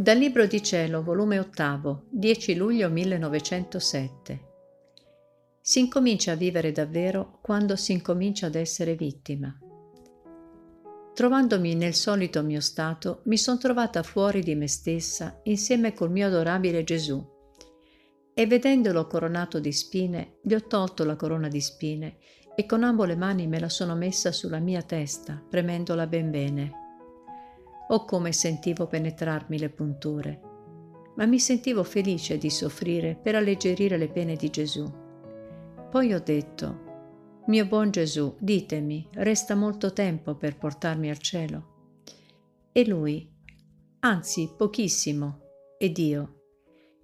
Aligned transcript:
Dal 0.00 0.16
Libro 0.16 0.46
di 0.46 0.62
Cielo, 0.62 1.02
volume 1.02 1.40
8, 1.40 2.04
10 2.10 2.54
luglio 2.54 2.88
1907. 2.88 4.40
Si 5.60 5.80
incomincia 5.80 6.30
a 6.30 6.36
vivere 6.36 6.70
davvero 6.70 7.40
quando 7.42 7.74
si 7.74 7.90
incomincia 7.90 8.46
ad 8.46 8.54
essere 8.54 8.94
vittima. 8.94 9.52
Trovandomi 11.14 11.74
nel 11.74 11.94
solito 11.94 12.44
mio 12.44 12.60
stato, 12.60 13.22
mi 13.24 13.36
sono 13.36 13.58
trovata 13.58 14.04
fuori 14.04 14.40
di 14.44 14.54
me 14.54 14.68
stessa 14.68 15.40
insieme 15.42 15.92
col 15.94 16.12
mio 16.12 16.28
adorabile 16.28 16.84
Gesù 16.84 17.20
e 18.32 18.46
vedendolo 18.46 19.08
coronato 19.08 19.58
di 19.58 19.72
spine, 19.72 20.36
gli 20.44 20.54
ho 20.54 20.64
tolto 20.68 21.02
la 21.02 21.16
corona 21.16 21.48
di 21.48 21.60
spine 21.60 22.18
e 22.54 22.66
con 22.66 22.84
ambo 22.84 23.02
le 23.02 23.16
mani 23.16 23.48
me 23.48 23.58
la 23.58 23.68
sono 23.68 23.96
messa 23.96 24.30
sulla 24.30 24.60
mia 24.60 24.82
testa, 24.82 25.44
premendola 25.50 26.06
ben 26.06 26.30
bene 26.30 26.86
Oh 27.88 28.04
come 28.04 28.32
sentivo 28.32 28.86
penetrarmi 28.86 29.58
le 29.58 29.70
punture, 29.70 30.40
ma 31.16 31.26
mi 31.26 31.38
sentivo 31.38 31.82
felice 31.84 32.36
di 32.36 32.50
soffrire 32.50 33.16
per 33.16 33.34
alleggerire 33.34 33.96
le 33.96 34.08
pene 34.08 34.34
di 34.34 34.50
Gesù. 34.50 34.84
Poi 35.90 36.12
ho 36.12 36.20
detto, 36.20 36.86
mio 37.46 37.66
buon 37.66 37.90
Gesù, 37.90 38.36
ditemi, 38.38 39.08
resta 39.14 39.54
molto 39.54 39.92
tempo 39.94 40.34
per 40.34 40.58
portarmi 40.58 41.08
al 41.08 41.18
cielo? 41.18 41.76
E 42.72 42.86
lui, 42.86 43.26
anzi 44.00 44.52
pochissimo, 44.54 45.40
ed 45.78 45.96
io, 45.96 46.38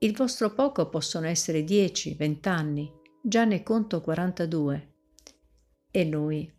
il 0.00 0.14
vostro 0.14 0.52
poco 0.52 0.90
possono 0.90 1.26
essere 1.26 1.64
dieci, 1.64 2.14
vent'anni, 2.14 2.92
già 3.22 3.44
ne 3.44 3.62
conto 3.62 4.02
quarantadue. 4.02 4.94
E 5.90 6.04
lui, 6.04 6.52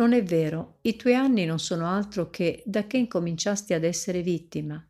non 0.00 0.14
è 0.14 0.22
vero, 0.22 0.78
i 0.80 0.96
tuoi 0.96 1.14
anni 1.14 1.44
non 1.44 1.58
sono 1.58 1.86
altro 1.86 2.30
che 2.30 2.62
da 2.64 2.86
che 2.86 2.96
incominciasti 2.96 3.74
ad 3.74 3.84
essere 3.84 4.22
vittima. 4.22 4.82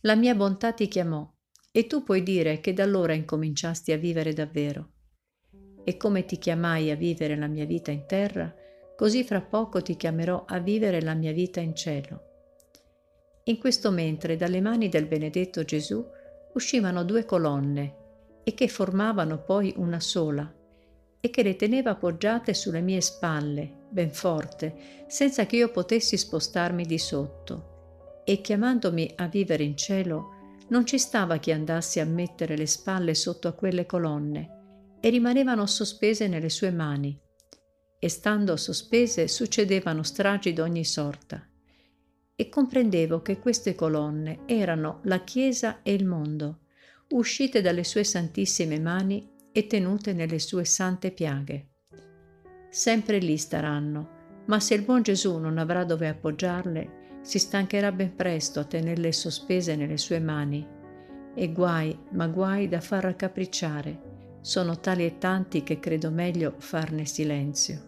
La 0.00 0.16
mia 0.16 0.34
bontà 0.34 0.72
ti 0.72 0.88
chiamò 0.88 1.32
e 1.70 1.86
tu 1.86 2.02
puoi 2.02 2.24
dire 2.24 2.58
che 2.58 2.72
da 2.72 2.82
allora 2.82 3.12
incominciasti 3.12 3.92
a 3.92 3.96
vivere 3.96 4.32
davvero. 4.32 4.94
E 5.84 5.96
come 5.96 6.24
ti 6.24 6.38
chiamai 6.38 6.90
a 6.90 6.96
vivere 6.96 7.36
la 7.36 7.46
mia 7.46 7.66
vita 7.66 7.92
in 7.92 8.04
terra, 8.06 8.52
così 8.96 9.22
fra 9.22 9.40
poco 9.40 9.80
ti 9.80 9.96
chiamerò 9.96 10.44
a 10.44 10.58
vivere 10.58 11.02
la 11.02 11.14
mia 11.14 11.32
vita 11.32 11.60
in 11.60 11.76
cielo. 11.76 12.22
In 13.44 13.58
questo 13.58 13.92
mentre 13.92 14.34
dalle 14.34 14.60
mani 14.60 14.88
del 14.88 15.06
benedetto 15.06 15.62
Gesù 15.62 16.04
uscivano 16.54 17.04
due 17.04 17.24
colonne 17.24 17.94
e 18.42 18.54
che 18.54 18.66
formavano 18.66 19.40
poi 19.40 19.72
una 19.76 20.00
sola 20.00 20.52
e 21.20 21.30
che 21.30 21.42
le 21.42 21.56
teneva 21.56 21.90
appoggiate 21.90 22.54
sulle 22.54 22.80
mie 22.80 23.00
spalle 23.00 23.78
ben 23.90 24.10
forte, 24.10 25.04
senza 25.08 25.46
che 25.46 25.56
io 25.56 25.70
potessi 25.70 26.16
spostarmi 26.16 26.84
di 26.84 26.98
sotto. 26.98 28.22
E 28.24 28.40
chiamandomi 28.40 29.14
a 29.16 29.26
vivere 29.26 29.64
in 29.64 29.76
cielo, 29.76 30.34
non 30.68 30.84
ci 30.84 30.98
stava 30.98 31.38
che 31.38 31.52
andassi 31.52 31.98
a 31.98 32.04
mettere 32.04 32.56
le 32.56 32.66
spalle 32.66 33.14
sotto 33.14 33.48
a 33.48 33.52
quelle 33.52 33.86
colonne, 33.86 34.96
e 35.00 35.08
rimanevano 35.08 35.66
sospese 35.66 36.28
nelle 36.28 36.50
sue 36.50 36.70
mani. 36.70 37.18
E 37.98 38.08
stando 38.08 38.56
sospese 38.56 39.26
succedevano 39.28 40.02
stragi 40.02 40.52
d'ogni 40.52 40.84
sorta. 40.84 41.44
E 42.36 42.48
comprendevo 42.48 43.22
che 43.22 43.38
queste 43.38 43.74
colonne 43.74 44.40
erano 44.46 45.00
la 45.04 45.24
Chiesa 45.24 45.80
e 45.82 45.94
il 45.94 46.04
mondo, 46.04 46.60
uscite 47.08 47.62
dalle 47.62 47.82
sue 47.82 48.04
santissime 48.04 48.78
mani 48.78 49.36
e 49.58 49.66
tenute 49.66 50.12
nelle 50.12 50.38
sue 50.38 50.64
sante 50.64 51.10
piaghe 51.10 51.68
sempre 52.70 53.18
lì 53.18 53.36
staranno, 53.36 54.16
ma 54.46 54.60
se 54.60 54.74
il 54.74 54.82
buon 54.82 55.02
Gesù 55.02 55.38
non 55.38 55.58
avrà 55.58 55.84
dove 55.84 56.08
appoggiarle, 56.08 57.20
si 57.22 57.38
stancherà 57.38 57.92
ben 57.92 58.14
presto 58.14 58.60
a 58.60 58.64
tenerle 58.64 59.12
sospese 59.12 59.76
nelle 59.76 59.98
sue 59.98 60.20
mani. 60.20 60.66
E 61.34 61.52
guai, 61.52 61.96
ma 62.12 62.26
guai 62.26 62.68
da 62.68 62.80
far 62.80 63.02
raccapricciare. 63.04 64.06
Sono 64.40 64.78
tali 64.80 65.04
e 65.04 65.18
tanti 65.18 65.62
che 65.62 65.78
credo 65.78 66.10
meglio 66.10 66.54
farne 66.58 67.04
silenzio. 67.04 67.86